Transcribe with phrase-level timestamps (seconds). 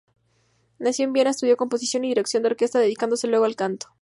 [0.79, 3.89] Nació en Viena, estudió composición y dirección de orquesta dedicándose luego al canto.